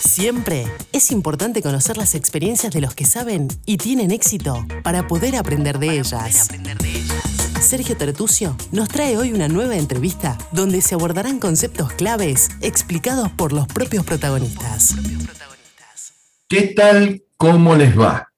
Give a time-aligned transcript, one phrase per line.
[0.00, 5.36] Siempre es importante conocer las experiencias de los que saben y tienen éxito para poder
[5.36, 6.48] aprender de ellas.
[7.60, 13.52] Sergio Tertucio nos trae hoy una nueva entrevista donde se abordarán conceptos claves explicados por
[13.52, 14.94] los propios protagonistas.
[16.46, 17.22] ¿Qué tal?
[17.36, 18.32] ¿Cómo les va?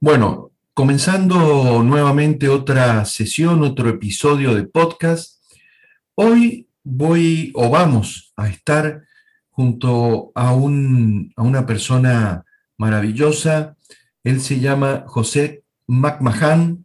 [0.00, 5.42] Bueno, comenzando nuevamente otra sesión, otro episodio de podcast.
[6.14, 9.02] Hoy voy o vamos a estar
[9.52, 12.44] junto a, un, a una persona
[12.78, 13.76] maravillosa.
[14.24, 16.84] Él se llama José McMahon.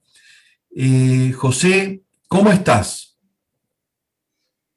[0.70, 3.18] Eh, José, ¿cómo estás?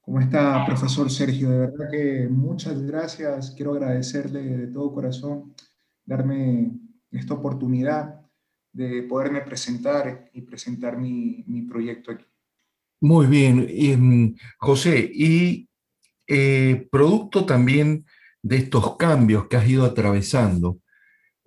[0.00, 1.50] ¿Cómo está, profesor Sergio?
[1.50, 3.52] De verdad que muchas gracias.
[3.52, 5.54] Quiero agradecerle de todo corazón
[6.04, 6.72] darme
[7.10, 8.20] esta oportunidad
[8.72, 12.24] de poderme presentar y presentar mi, mi proyecto aquí.
[13.00, 13.66] Muy bien,
[13.98, 15.69] mm, José, y
[16.32, 18.06] eh, producto también
[18.40, 20.78] de estos cambios que has ido atravesando,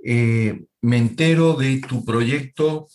[0.04, 2.90] eh, me entero de tu proyecto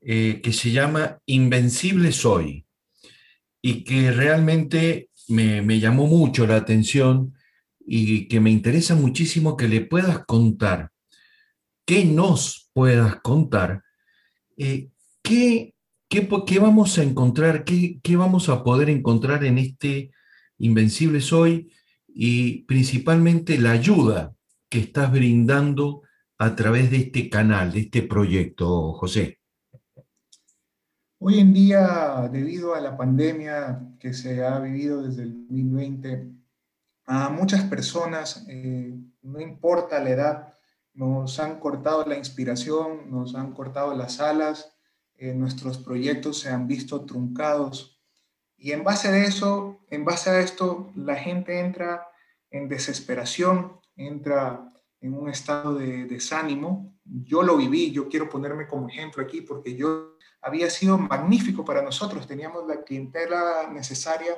[0.00, 2.64] eh, que se llama Invencible Soy
[3.60, 7.34] y que realmente me, me, llamó mucho la atención
[7.84, 10.92] y que me interesa muchísimo que le puedas contar,
[11.84, 13.82] que nos puedas contar,
[14.56, 15.74] ¿qué,
[16.08, 20.12] qué, vamos a encontrar, qué, qué vamos a poder encontrar en este
[20.58, 21.72] Invencibles hoy
[22.06, 24.34] y principalmente la ayuda
[24.68, 26.02] que estás brindando
[26.38, 29.40] a través de este canal, de este proyecto, José.
[31.18, 36.30] Hoy en día, debido a la pandemia que se ha vivido desde el 2020,
[37.06, 40.54] a muchas personas, eh, no importa la edad,
[40.92, 44.76] nos han cortado la inspiración, nos han cortado las alas,
[45.16, 47.93] eh, nuestros proyectos se han visto truncados
[48.64, 52.08] y en base a eso, en base a esto, la gente entra
[52.50, 56.96] en desesperación, entra en un estado de desánimo.
[57.04, 61.82] Yo lo viví, yo quiero ponerme como ejemplo aquí porque yo había sido magnífico para
[61.82, 64.34] nosotros, teníamos la clientela necesaria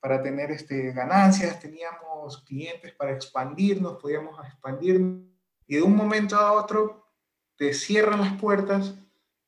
[0.00, 5.20] para tener este, ganancias, teníamos clientes para expandirnos, podíamos expandirnos
[5.66, 7.10] y de un momento a otro
[7.56, 8.94] te cierran las puertas,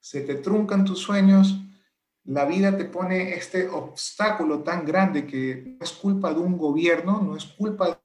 [0.01, 1.63] se te truncan tus sueños,
[2.29, 7.23] la vida te pone este obstáculo tan grande que no es culpa de un gobierno,
[7.23, 8.03] no es culpa de una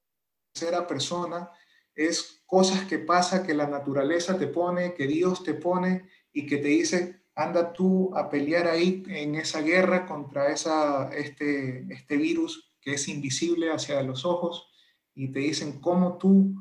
[0.53, 1.51] tercera persona,
[1.93, 6.57] es cosas que pasa que la naturaleza te pone, que Dios te pone y que
[6.57, 12.73] te dice, anda tú a pelear ahí en esa guerra contra esa, este, este virus
[12.79, 14.69] que es invisible hacia los ojos
[15.13, 16.55] y te dicen cómo tú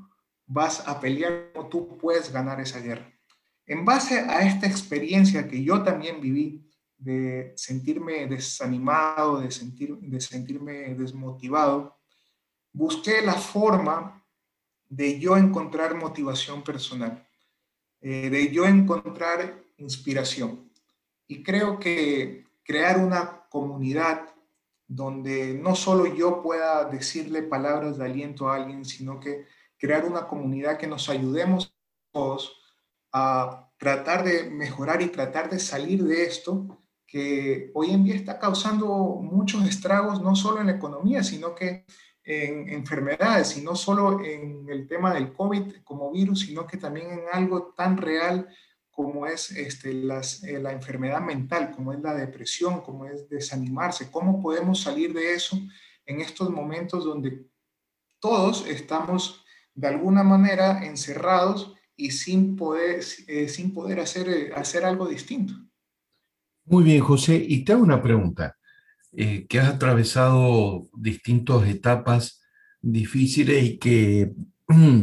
[0.46, 3.08] vas a pelear, cómo tú puedes ganar esa guerra.
[3.66, 6.71] En base a esta experiencia que yo también viví,
[7.02, 11.98] de sentirme desanimado, de, sentir, de sentirme desmotivado,
[12.72, 14.24] busqué la forma
[14.88, 17.26] de yo encontrar motivación personal,
[18.00, 20.70] eh, de yo encontrar inspiración.
[21.26, 24.28] Y creo que crear una comunidad
[24.86, 29.46] donde no solo yo pueda decirle palabras de aliento a alguien, sino que
[29.76, 31.74] crear una comunidad que nos ayudemos
[32.12, 32.60] todos
[33.12, 36.81] a tratar de mejorar y tratar de salir de esto
[37.12, 38.86] que hoy en día está causando
[39.20, 41.84] muchos estragos, no solo en la economía, sino que
[42.24, 47.10] en enfermedades, y no solo en el tema del COVID como virus, sino que también
[47.10, 48.48] en algo tan real
[48.90, 54.10] como es este, las, eh, la enfermedad mental, como es la depresión, como es desanimarse.
[54.10, 55.58] ¿Cómo podemos salir de eso
[56.06, 57.46] en estos momentos donde
[58.20, 59.44] todos estamos
[59.74, 65.52] de alguna manera encerrados y sin poder, eh, sin poder hacer, hacer algo distinto?
[66.72, 67.36] Muy bien, José.
[67.46, 68.56] Y te hago una pregunta,
[69.12, 72.40] eh, que has atravesado distintas etapas
[72.80, 74.32] difíciles y que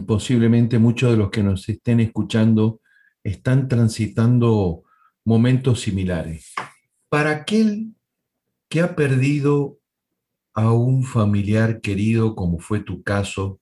[0.08, 2.82] posiblemente muchos de los que nos estén escuchando
[3.24, 4.82] están transitando
[5.24, 6.56] momentos similares.
[7.08, 7.94] Para aquel
[8.68, 9.78] que ha perdido
[10.56, 13.62] a un familiar querido, como fue tu caso,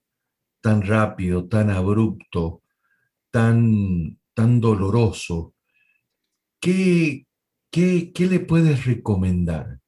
[0.62, 2.62] tan rápido, tan abrupto,
[3.30, 5.52] tan, tan doloroso,
[6.58, 7.27] ¿qué,
[7.70, 9.80] ¿qué, le puedes recomendar?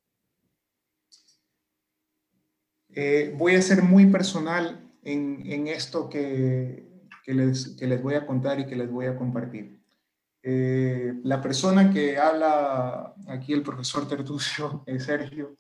[2.93, 6.89] Eh, voy a ser muy personal en, esto que,
[7.27, 9.81] les, les, voy a contar y que les voy a compartir.
[10.43, 15.57] Eh, la persona que habla aquí, el profesor Tertucio, eh, Sergio,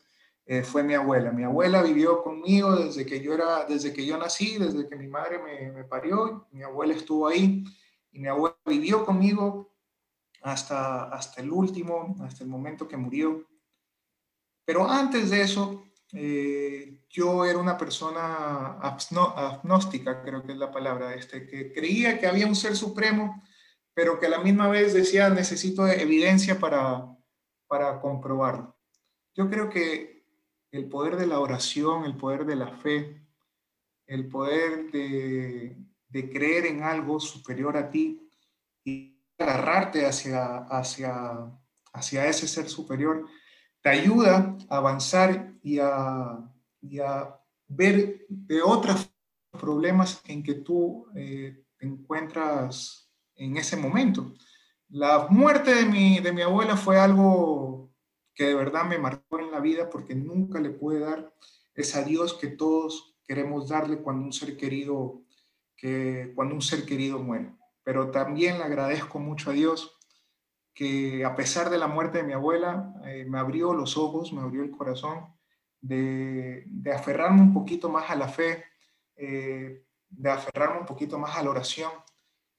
[0.64, 1.30] fue mi abuela.
[1.30, 5.06] Mi abuela vivió conmigo desde que yo, era, desde que yo nací, desde que mi
[5.06, 6.48] madre me, me parió.
[6.50, 7.62] Mi abuela estuvo ahí
[8.10, 9.69] y mi abuela vivió conmigo
[10.42, 13.46] hasta, hasta el último, hasta el momento que murió.
[14.64, 21.14] Pero antes de eso, eh, yo era una persona agnóstica, creo que es la palabra,
[21.14, 23.42] este, que creía que había un ser supremo,
[23.94, 27.06] pero que a la misma vez decía necesito evidencia para,
[27.66, 28.76] para comprobarlo.
[29.34, 30.24] Yo creo que
[30.70, 33.26] el poder de la oración, el poder de la fe,
[34.06, 35.76] el poder de,
[36.08, 38.28] de creer en algo superior a ti
[38.84, 39.09] y
[39.42, 41.50] agarrarte hacia, hacia,
[41.92, 43.26] hacia ese ser superior,
[43.82, 46.46] te ayuda a avanzar y a,
[47.68, 49.12] ver de otros
[49.52, 54.34] problemas en que tú eh, te encuentras en ese momento.
[54.88, 57.92] La muerte de mi, de mi abuela fue algo
[58.34, 61.32] que de verdad me marcó en la vida porque nunca le pude dar
[61.74, 65.22] ese adiós que todos queremos darle cuando un ser querido,
[65.76, 67.54] que, cuando un ser querido muere.
[67.90, 69.98] Pero también le agradezco mucho a Dios
[70.72, 74.42] que a pesar de la muerte de mi abuela, eh, me abrió los ojos, me
[74.42, 75.34] abrió el corazón
[75.80, 78.62] de, de aferrarme un poquito más a la fe,
[79.16, 81.90] eh, de aferrarme un poquito más a la oración.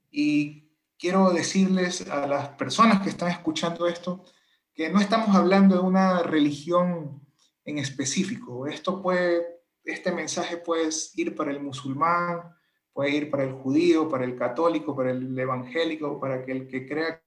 [0.10, 0.70] Y
[1.00, 4.26] quiero decirles a las personas que están escuchando esto
[4.74, 7.26] que no estamos hablando de una religión
[7.64, 8.68] en específico.
[8.68, 9.46] Esto puede,
[9.86, 12.52] este mensaje puede ir para el musulmán,
[12.94, 17.24] puede ir para el judío, para el católico, para el evangélico, para aquel que crea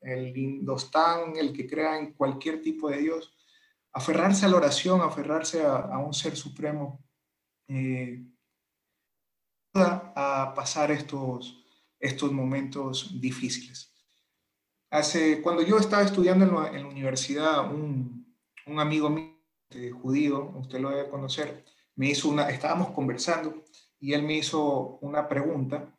[0.00, 3.34] el indostán, el que crea en cualquier tipo de Dios,
[3.92, 7.04] aferrarse a la oración, aferrarse a, un ser supremo,
[7.68, 8.24] eh,
[9.74, 11.64] a pasar estos,
[11.98, 13.94] estos momentos difíciles.
[14.90, 18.34] Hace, cuando yo estaba estudiando en la, universidad, un,
[18.66, 19.40] un, amigo mío
[19.70, 21.64] este, judío, usted lo debe conocer,
[21.94, 23.62] me hizo una, estábamos conversando
[24.00, 25.94] y él me hizo una pregunta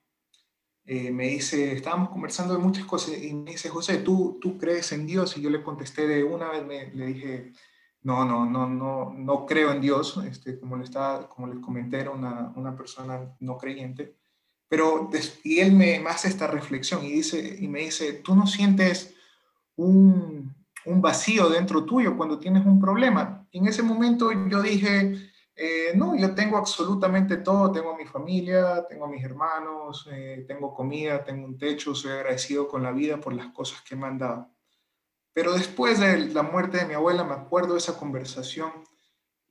[0.85, 4.91] eh, me dice, estábamos conversando de muchas cosas y me dice, José, ¿tú, tú crees
[4.91, 5.37] en Dios?
[5.37, 7.53] Y yo le contesté de una vez, me, le dije,
[8.01, 11.99] no, no, no, no, no creo en Dios, este, como, le estaba, como les comenté,
[11.99, 14.17] era una, una persona no creyente,
[14.67, 15.09] pero,
[15.43, 19.13] y él me, hace esta reflexión y, dice, y me dice, ¿tú no sientes
[19.75, 20.55] un,
[20.85, 23.47] un vacío dentro tuyo cuando tienes un problema?
[23.51, 25.30] En ese momento yo dije,
[25.63, 31.23] eh, no, yo tengo absolutamente todo, tengo mi familia, tengo mis hermanos, eh, tengo comida,
[31.23, 34.49] tengo un techo, soy agradecido con la vida por las cosas que me han dado.
[35.33, 38.71] Pero después de la muerte de mi abuela me acuerdo de esa conversación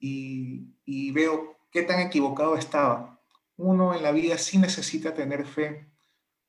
[0.01, 3.23] y, veo qué tan equivocado estaba.
[3.57, 5.93] Uno en la vida sí necesita tener fe,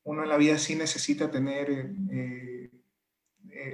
[0.02, 1.70] uno en la vida sí necesita tener,
[2.10, 2.72] eh,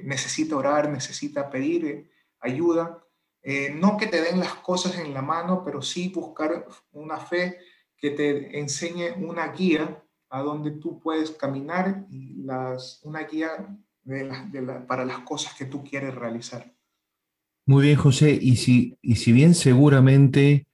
[0.03, 2.11] necesita orar, necesita pedir
[2.41, 3.06] ayuda
[3.43, 7.57] eh, no que te den las cosas en la mano, pero sí buscar una fe
[7.95, 13.77] que te enseñe una guía a donde tú puedes caminar una guía
[14.87, 16.73] para las cosas que tú quieres realizar.
[17.65, 18.37] Muy bien, José.
[18.39, 20.67] Y si, y si bien seguramente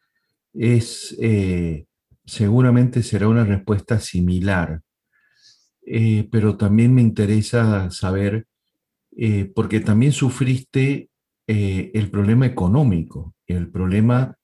[0.53, 1.85] es, eh,
[2.25, 4.81] seguramente será una respuesta similar,
[5.85, 8.47] eh, pero también me interesa saber,
[9.53, 11.11] porque también sufriste
[11.45, 14.37] eh, el problema económico, el problema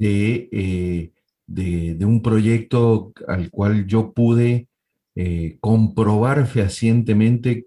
[0.00, 1.10] eh,
[1.46, 4.68] de, de, un proyecto al cual yo pude
[5.16, 7.66] eh, comprobar fehacientemente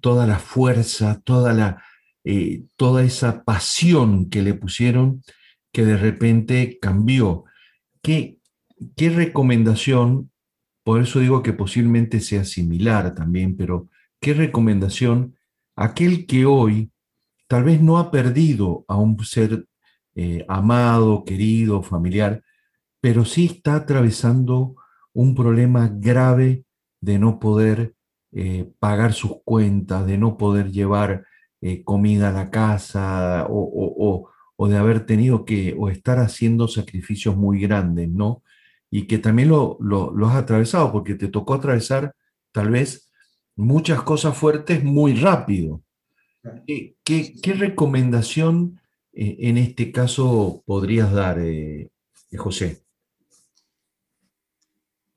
[0.00, 1.82] toda la fuerza, toda, la,
[2.76, 5.22] toda esa pasión que le pusieron,
[5.72, 7.44] que de repente cambió.
[8.02, 8.36] ¿Qué,
[8.96, 10.30] qué recomendación,
[10.84, 13.88] por eso digo que posiblemente sea similar también, pero
[14.20, 15.36] qué recomendación
[15.74, 16.89] aquel que hoy
[17.50, 19.66] tal vez no ha perdido a un ser
[20.14, 22.44] eh, amado, querido, familiar,
[23.00, 24.76] pero sí está atravesando
[25.12, 26.64] un problema grave
[27.00, 27.96] de no poder
[28.30, 31.24] eh, pagar sus cuentas, de no poder llevar
[31.60, 34.30] eh, comida a la casa o,
[34.68, 38.44] de haber tenido que o estar haciendo sacrificios muy grandes, ¿no?
[38.92, 42.14] Y que también lo, lo has atravesado, porque te tocó atravesar
[42.52, 43.10] tal vez
[43.56, 45.82] muchas cosas fuertes muy rápido.
[46.66, 48.80] ¿Qué, recomendación
[49.12, 51.90] eh, en este caso podrías dar, eh,
[52.36, 52.82] José?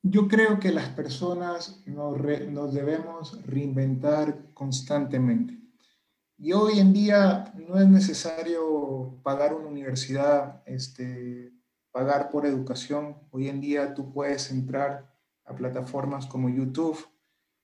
[0.05, 5.57] Yo creo que las personas nos, debemos reinventar constantemente.
[6.37, 11.53] Y hoy en día no es necesario pagar una universidad, este,
[11.91, 13.15] pagar por educación.
[13.31, 15.09] Hoy en día tú puedes entrar
[15.45, 17.07] a plataformas como YouTube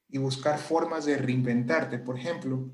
[0.07, 1.99] y buscar formas de reinventarte.
[1.99, 2.71] Por ejemplo,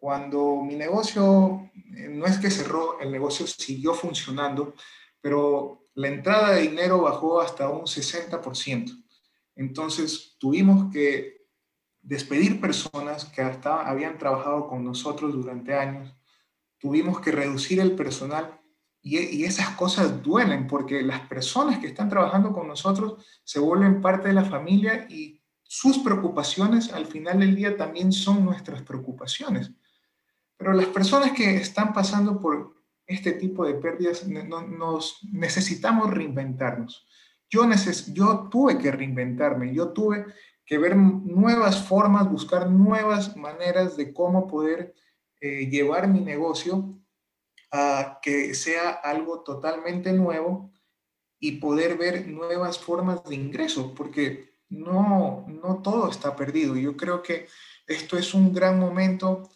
[0.00, 4.74] cuando mi negocio, eh, no es que cerró, el negocio siguió funcionando,
[5.20, 8.92] pero la entrada de dinero bajó hasta un 60%.
[9.56, 11.38] Entonces tuvimos que
[12.00, 16.14] despedir personas que hasta habían trabajado con nosotros durante años,
[16.78, 18.58] tuvimos que reducir el personal
[19.02, 24.28] y, esas cosas duelen porque las personas que están trabajando con nosotros se vuelven parte
[24.28, 29.72] de la familia y sus preocupaciones al final del día también son nuestras preocupaciones.
[30.58, 32.74] Pero las personas que están pasando por
[33.06, 37.06] este tipo de pérdidas nos necesitamos reinventarnos.
[37.48, 37.64] Yo,
[38.12, 40.26] yo tuve que reinventarme, yo tuve
[40.66, 44.94] que ver nuevas formas, buscar nuevas maneras de cómo poder
[45.40, 47.00] eh, llevar mi negocio
[47.70, 50.70] a que sea algo totalmente nuevo
[51.40, 56.76] y poder ver nuevas formas de ingreso, porque no, no todo está perdido.
[56.76, 57.46] Yo creo que
[57.86, 59.48] esto es un gran momento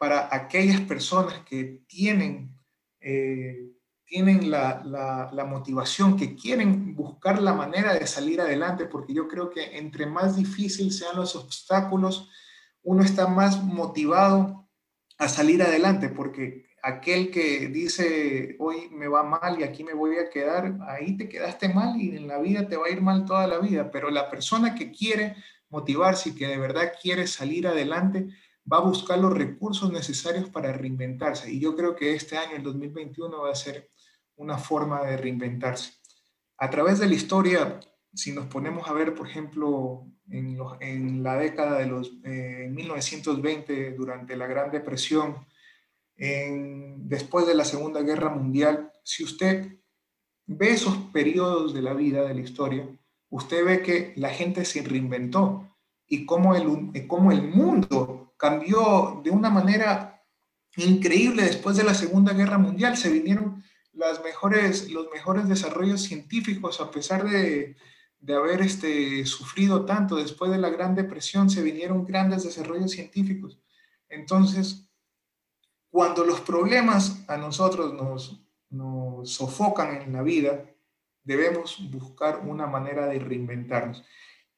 [0.00, 2.58] para aquellas personas que tienen,
[3.02, 3.70] eh,
[4.06, 9.50] tienen la, la, motivación, que quieren buscar la manera de salir adelante, porque yo creo
[9.50, 12.30] que entre más difícil sean los obstáculos,
[12.82, 14.66] uno está más motivado
[15.18, 20.16] a salir adelante, porque aquel que dice, hoy me va mal y aquí me voy
[20.16, 23.26] a quedar, ahí te quedaste mal y en la vida te va a ir mal
[23.26, 25.36] toda la vida, pero la persona que quiere
[25.68, 28.28] motivarse y que de verdad quiere salir adelante,
[28.70, 31.52] va a buscar los recursos necesarios para reinventarse.
[31.52, 33.88] Y yo creo que este año, el 2021, va a ser
[34.36, 35.94] una forma de reinventarse.
[36.58, 37.80] A través de la historia,
[38.14, 44.36] si nos ponemos a ver, por ejemplo, en, la década de los 1920, eh, durante
[44.36, 45.46] la Gran Depresión,
[46.16, 49.78] después de la Segunda Guerra Mundial, si usted
[50.46, 52.86] ve esos periodos de la vida, de la historia,
[53.30, 55.69] usted ve que la gente se reinventó
[56.10, 60.22] y cómo el, cómo el mundo cambió de una manera
[60.76, 62.96] increíble después de la Segunda Guerra Mundial.
[62.96, 63.62] Se vinieron
[63.92, 67.76] las mejores, los mejores desarrollos científicos a pesar de,
[68.18, 73.60] de haber este, sufrido tanto después de la Gran Depresión, se vinieron grandes desarrollos científicos.
[74.08, 74.90] Entonces,
[75.90, 80.64] cuando los problemas a nosotros nos, nos sofocan en la vida,
[81.22, 84.04] debemos buscar una manera de reinventarnos.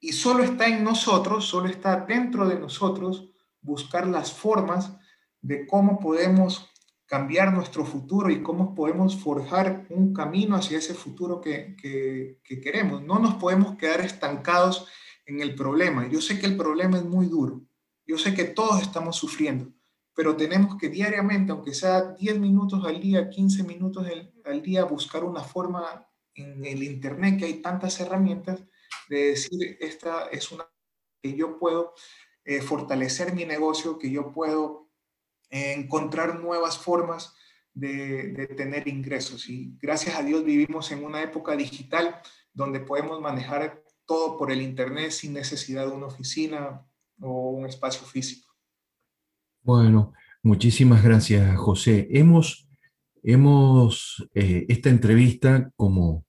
[0.04, 3.30] Y solo está en nosotros, solo está dentro de nosotros
[3.60, 4.96] buscar las formas
[5.40, 6.68] de cómo podemos
[7.06, 13.04] cambiar nuestro futuro y cómo podemos forjar un camino hacia ese futuro que, que, queremos.
[13.04, 14.88] No nos podemos quedar estancados
[15.24, 16.08] en el problema.
[16.08, 17.62] Yo sé que el problema es muy duro.
[18.04, 19.72] Yo sé que todos estamos sufriendo,
[20.16, 24.04] pero tenemos que diariamente, aunque sea 10 minutos al día, 15 minutos
[24.44, 28.62] al día, buscar una forma en el Internet, que hay tantas herramientas,
[29.08, 30.64] de decir, esta es una
[31.22, 31.94] que yo puedo
[32.44, 34.90] eh, fortalecer mi negocio, que yo puedo
[35.50, 37.34] eh, encontrar nuevas formas
[37.72, 39.48] de, de, tener ingresos.
[39.48, 42.20] Y gracias a Dios vivimos en una época digital
[42.52, 46.86] donde podemos manejar todo por el Internet sin necesidad de una oficina
[47.20, 48.52] o un espacio físico.
[49.62, 50.12] Bueno,
[50.42, 52.08] muchísimas gracias, José.
[52.10, 52.68] Hemos,
[53.22, 56.26] hemos eh, esta entrevista, como,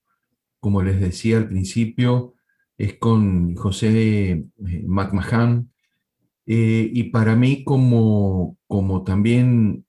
[0.60, 2.34] como les decía al principio,
[2.78, 5.72] es con José eh, McMahon,
[6.46, 9.86] eh, y para mí como, como también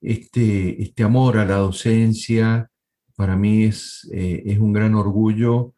[0.00, 2.70] este, este amor a la docencia,
[3.16, 5.74] para mí es, es un gran orgullo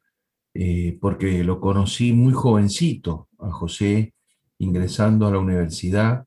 [1.03, 4.15] porque lo conocí muy jovencito a José
[4.59, 6.25] ingresando a la universidad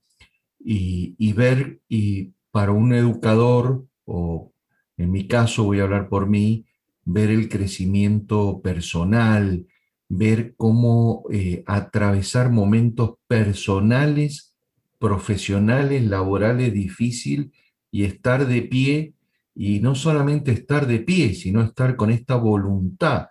[0.59, 4.53] y, ver, y para un educador, o
[4.97, 6.65] en mi caso voy a hablar por mí,
[7.05, 9.67] ver el crecimiento personal,
[10.09, 14.55] ver cómo eh, atravesar momentos personales,
[14.97, 17.53] profesionales, laborales difícil
[17.91, 19.13] y estar de pie,
[19.55, 23.27] y no solamente estar de pie, sino estar con esta voluntad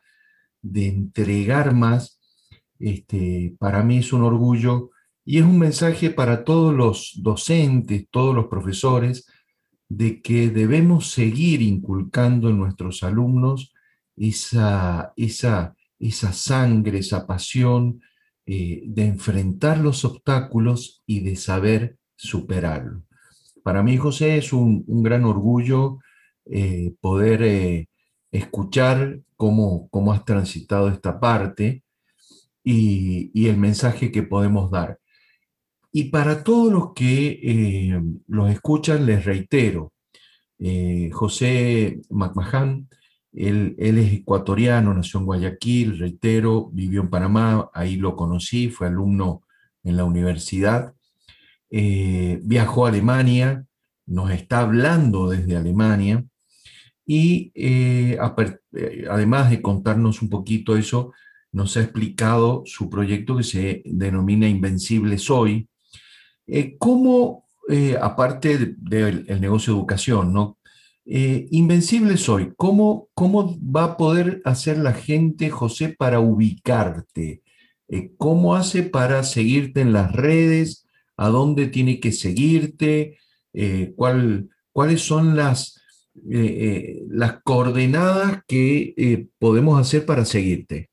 [0.61, 2.21] de entregar más,
[2.79, 4.91] este, para mí es un orgullo
[5.25, 9.27] y es un mensaje para todos los docentes, todos los profesores,
[9.88, 13.73] de que debemos seguir inculcando en nuestros alumnos
[14.16, 18.02] esa, esa, esa sangre, esa pasión
[18.47, 23.02] eh, de enfrentar los obstáculos y de saber superarlo.
[23.62, 25.99] Para mí, José, es un, gran orgullo
[26.47, 27.88] eh, poder eh,
[28.30, 31.83] escuchar cómo, cómo, has transitado esta parte
[32.64, 34.99] y, y el mensaje que podemos dar.
[35.99, 39.95] Y para todos los que eh, los escuchan, les reitero,
[40.61, 42.88] eh, José McMahon,
[43.33, 49.43] él, es ecuatoriano, nació en Guayaquil, reitero, vivió en Panamá, ahí lo conocí, fue alumno
[49.83, 50.95] en la universidad,
[51.69, 53.67] eh, viajó a Alemania,
[54.07, 56.25] nos está hablando desde Alemania,
[57.05, 57.52] y
[59.11, 61.12] además de contarnos un poquito eso,
[61.50, 65.69] nos ha explicado su proyecto que se denomina Invencible Soy,
[66.49, 70.59] eh, ¿Cómo, eh, aparte del negocio de educación, ¿no?
[71.05, 72.52] Eh, invencible soy.
[72.57, 77.43] ¿Cómo, ¿Cómo va a poder hacer la gente, José, para ubicarte?
[78.19, 80.87] ¿Cómo hace para seguirte en las redes?
[81.17, 83.19] ¿A dónde tiene que seguirte?
[83.97, 85.81] ¿cuál, ¿Cuáles son las,
[86.14, 90.90] las coordenadas que podemos hacer para seguirte?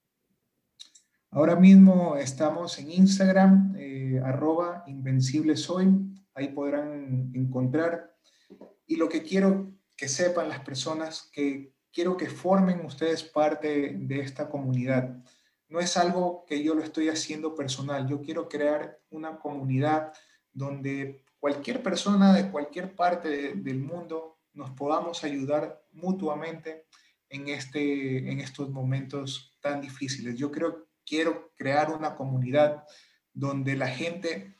[1.36, 3.76] Ahora mismo estamos en Instagram,
[4.24, 5.90] arroba invencible soy.
[6.34, 8.16] Ahí podrán encontrar.
[8.88, 14.22] Y lo que quiero que sepan las personas que quiero que formen ustedes parte de
[14.22, 15.22] esta comunidad.
[15.68, 20.14] No es algo que yo lo estoy haciendo personal, yo quiero crear una comunidad
[20.54, 26.86] donde cualquier persona de cualquier parte del mundo nos podamos ayudar mutuamente
[27.28, 30.38] en, este, en estos momentos tan difíciles.
[30.38, 32.84] Yo creo, quiero crear una comunidad
[33.34, 34.58] donde la gente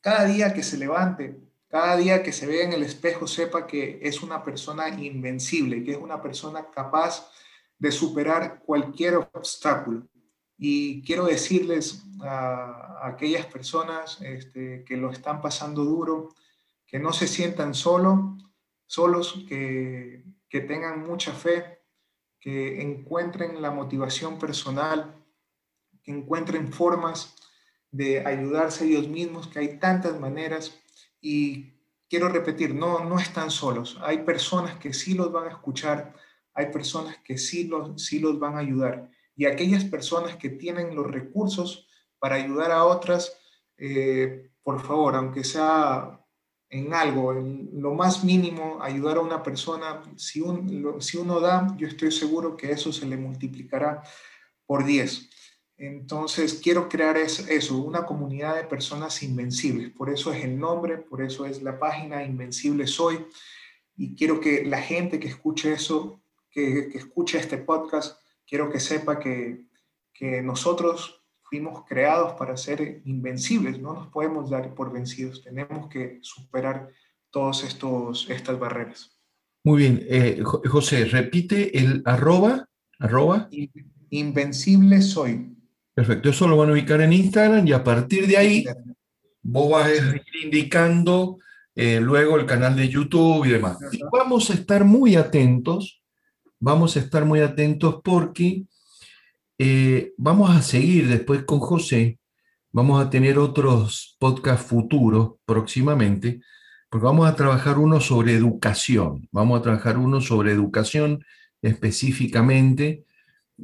[0.00, 3.98] cada día que se levante cada día que se vea en el espejo sepa que
[4.00, 7.28] es una persona invencible, que es una persona capaz
[7.80, 10.06] de superar cualquier obstáculo.
[10.56, 16.28] Y quiero decirles a, aquellas personas este, que lo están pasando duro,
[16.86, 18.38] que no se sientan solo,
[18.86, 21.80] solos, que, que tengan mucha fe,
[22.38, 25.23] que encuentren la motivación personal,
[26.04, 27.34] que encuentren formas
[27.90, 30.80] de ayudarse ellos mismos, que hay tantas maneras
[31.20, 31.74] y
[32.08, 33.98] quiero repetir, no, no están solos.
[34.02, 36.14] Hay personas que sí los van a escuchar,
[36.52, 39.10] hay personas que sí los, sí los van a ayudar.
[39.36, 43.36] Y aquellas personas que tienen los recursos para ayudar a otras,
[43.78, 46.20] eh, por favor, aunque sea
[46.68, 50.42] en algo, en lo más mínimo, ayudar a una persona, si,
[51.00, 54.02] si uno da, yo estoy seguro que eso se le multiplicará
[54.66, 55.30] por 10.
[55.76, 59.90] Entonces, quiero crear eso, una comunidad de personas invencibles.
[59.90, 63.26] Por eso es el nombre, por eso es la página Invencible Soy.
[63.96, 69.18] Y quiero que la gente que escuche eso, que, escuche este podcast, quiero que sepa
[69.18, 69.66] que,
[70.12, 73.80] que nosotros fuimos creados para ser invencibles.
[73.80, 75.42] No nos podemos dar por vencidos.
[75.42, 76.88] Tenemos que superar
[77.30, 79.18] todas estas barreras.
[79.64, 80.06] Muy bien.
[80.08, 82.68] Eh, José, repite el arroba.
[82.98, 83.48] arroba.
[84.10, 85.54] Invencible soy.
[85.94, 88.64] Perfecto, eso lo van a ubicar en Instagram y a partir de ahí
[89.42, 91.38] vos vas a ir indicando
[91.74, 93.78] eh, luego el canal de YouTube y demás.
[94.12, 96.02] vamos a estar muy atentos,
[96.58, 98.64] vamos a estar muy atentos porque
[99.58, 102.18] eh, vamos a seguir después con José,
[102.72, 106.40] vamos a tener otros podcasts futuros próximamente,
[106.88, 111.24] porque vamos a trabajar uno sobre educación, vamos a trabajar uno sobre educación
[111.62, 113.04] específicamente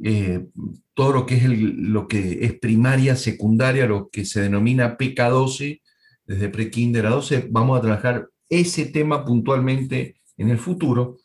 [0.01, 0.45] eh,
[1.01, 5.81] todo lo que es lo que es primaria, secundaria, lo que se denomina PK12,
[6.27, 11.17] desde pre-kinder a 12, vamos a trabajar ese tema puntualmente en el futuro.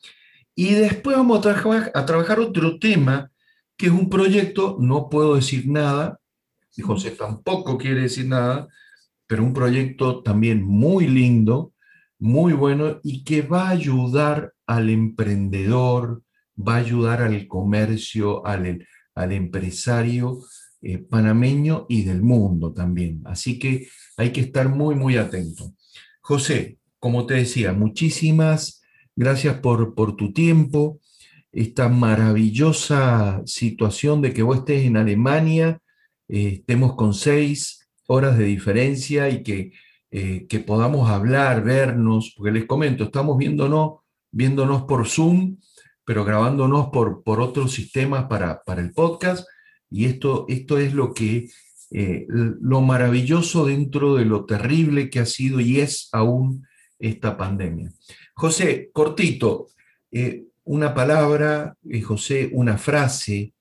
[0.54, 3.30] Y después vamos a trabajar, a trabajar otro tema,
[3.76, 6.18] que es un proyecto, no puedo decir nada,
[6.74, 8.68] y José tampoco quiere decir nada,
[9.26, 11.74] pero un proyecto también muy lindo,
[12.18, 16.22] muy bueno y que va a ayudar al emprendedor,
[16.56, 18.86] va a ayudar al comercio, al,
[19.16, 20.38] al empresario
[20.82, 23.22] eh, panameño y del mundo también.
[23.24, 25.72] Así que hay que estar muy, muy atento.
[26.20, 28.82] José, como te decía, muchísimas
[29.16, 31.00] gracias por, por tu tiempo,
[31.50, 35.80] esta maravillosa situación de que vos estés en Alemania,
[36.28, 39.72] eh, estemos con seis horas de diferencia y que,
[40.10, 44.00] eh, que podamos hablar, vernos, porque les comento, estamos viéndonos,
[44.30, 45.56] viéndonos por Zoom
[46.06, 49.44] pero grabándonos por, por otros sistemas para, para el podcast.
[49.90, 51.48] Y esto, esto es lo que,
[51.90, 56.64] eh, lo maravilloso dentro de lo terrible que ha sido y es aún
[57.00, 57.92] esta pandemia.
[58.34, 59.68] José, cortito,
[60.12, 63.52] eh, una palabra, eh, José, una frase,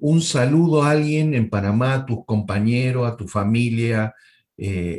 [0.00, 4.12] un saludo a alguien en Panamá, a tus compañeros, a tu familia,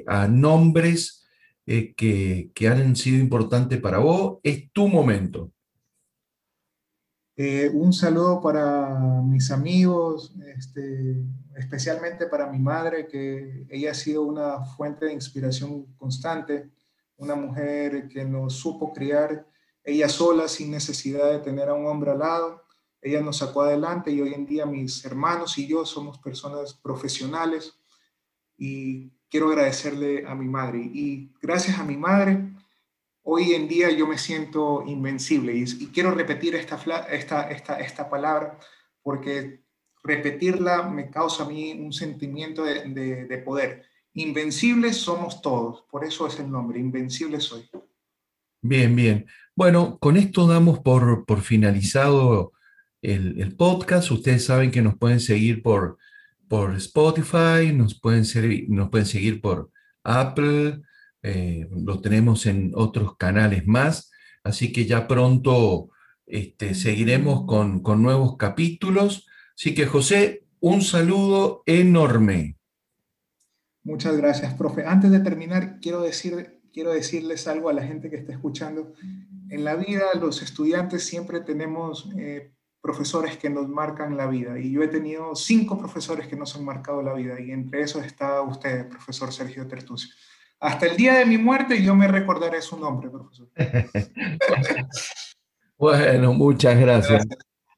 [0.07, 1.27] a nombres
[1.65, 4.37] que, que han sido importantes para vos.
[4.43, 5.51] Es tu momento.
[7.43, 11.25] Eh, un saludo para mis amigos, este,
[11.55, 16.69] especialmente para mi madre, que ella ha sido una fuente de inspiración constante,
[17.17, 19.47] una mujer que nos supo criar
[19.83, 22.61] ella sola sin necesidad de tener a un hombre al lado.
[23.01, 27.73] Ella nos sacó adelante y hoy en día mis hermanos y yo somos personas profesionales
[28.55, 30.77] y quiero agradecerle a mi madre.
[30.93, 32.53] Y gracias a mi madre
[33.33, 36.75] hoy en día yo me siento invencible y, quiero repetir esta,
[37.09, 38.59] esta, esta, esta, palabra
[39.01, 39.61] porque
[40.03, 42.89] repetirla me causa a mí un sentimiento de,
[43.25, 43.85] de, poder.
[44.15, 47.69] Invencibles somos todos, por eso es el nombre, invencible soy.
[48.61, 49.25] Bien, bien.
[49.55, 52.51] Bueno, con esto damos por, por finalizado
[53.01, 54.11] el, podcast.
[54.11, 55.97] Ustedes saben que nos pueden seguir por,
[56.49, 58.25] por Spotify, nos pueden,
[58.67, 59.71] nos pueden seguir por
[60.03, 60.81] Apple,
[61.23, 64.11] eh, lo tenemos en otros canales más,
[64.43, 65.89] así que ya pronto
[66.25, 69.27] este, seguiremos con, nuevos capítulos.
[69.55, 72.57] Así que José, un saludo enorme.
[73.83, 74.85] Muchas gracias, profe.
[74.85, 78.93] Antes de terminar, quiero, decir, quiero decirles algo a la gente que está escuchando.
[79.49, 84.57] En la vida, los estudiantes siempre tenemos eh, profesores que nos marcan la vida.
[84.57, 87.39] Y yo he tenido cinco profesores que nos han marcado la vida.
[87.41, 90.13] Y entre esos está usted, profesor Sergio Tertucio.
[90.61, 93.49] Hasta el día de mi muerte yo me recordaré su nombre, profesor.
[95.77, 97.25] bueno, muchas gracias.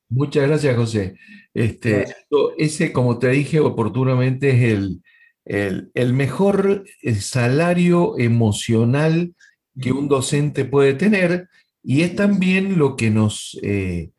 [0.09, 1.15] Muchas gracias, José.
[1.53, 2.13] Este,
[2.57, 9.33] ese, como te dije oportunamente, es el, el, mejor eh, salario emocional
[9.79, 11.47] que un docente puede tener
[11.81, 14.11] y es también lo que nos, eh,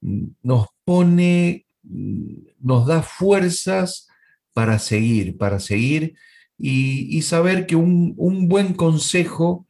[0.00, 4.06] nos pone, nos da fuerzas
[4.52, 6.14] para seguir, para seguir
[6.58, 8.14] y, saber que un,
[8.48, 9.66] buen consejo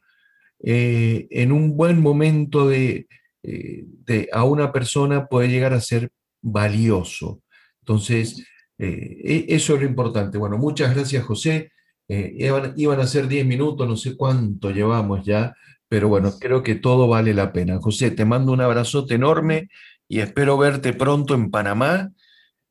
[0.59, 3.07] eh, en un buen momento de,
[3.41, 7.41] de, a una persona puede llegar a ser valioso.
[7.81, 8.45] Entonces,
[8.77, 10.37] eh, e, eso es lo importante.
[10.37, 11.71] Bueno, muchas gracias, José.
[12.07, 12.35] Eh,
[12.75, 15.55] iban, a ser 10 minutos, no sé cuánto llevamos ya,
[15.87, 17.79] pero bueno, creo que todo vale la pena.
[17.79, 19.69] José, te mando un abrazote enorme
[20.07, 22.11] y espero verte pronto en Panamá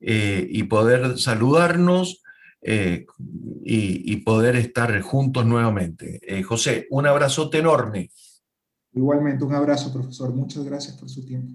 [0.00, 2.21] eh, y poder saludarnos
[2.62, 3.06] y,
[3.64, 6.20] y, poder estar juntos nuevamente.
[6.44, 8.10] José, un abrazote enorme.
[8.92, 10.32] Igualmente, un abrazo, profesor.
[10.32, 11.54] Muchas gracias por su tiempo.